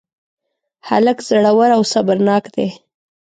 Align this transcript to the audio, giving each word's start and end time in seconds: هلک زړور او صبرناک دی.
هلک 0.87 1.17
زړور 1.27 1.69
او 1.77 1.81
صبرناک 1.93 2.43
دی. 2.55 2.67